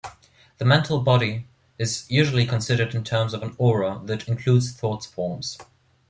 The 0.57 0.65
mental 0.65 1.01
body 1.01 1.45
is 1.77 2.09
usually 2.09 2.47
considered 2.47 2.95
in 2.95 3.03
terms 3.03 3.35
of 3.35 3.43
an 3.43 3.53
aura 3.59 4.01
that 4.05 4.27
includes 4.27 4.75
thoughtforms. 4.75 5.63